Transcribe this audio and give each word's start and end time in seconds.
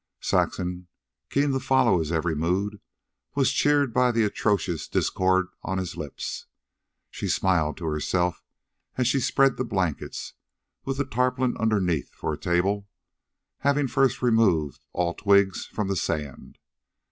Saxon, 0.19 0.87
keen 1.29 1.51
to 1.51 1.59
follow 1.59 1.99
his 1.99 2.11
every 2.11 2.33
mood, 2.35 2.81
was 3.35 3.51
cheered 3.53 3.93
by 3.93 4.11
the 4.11 4.23
atrocious 4.23 4.87
discord 4.87 5.45
on 5.61 5.77
his 5.77 5.95
lips. 5.95 6.47
She 7.11 7.27
smiled 7.27 7.77
to 7.77 7.85
herself 7.85 8.41
as 8.97 9.07
she 9.07 9.19
spread 9.19 9.57
the 9.57 9.63
blankets, 9.63 10.33
with 10.85 10.97
the 10.97 11.05
tarpaulin 11.05 11.55
underneath, 11.57 12.09
for 12.15 12.33
a 12.33 12.37
table, 12.39 12.87
having 13.59 13.87
first 13.87 14.23
removed 14.23 14.81
all 14.91 15.13
twigs 15.13 15.67
from 15.67 15.87
the 15.87 15.95
sand. 15.95 16.57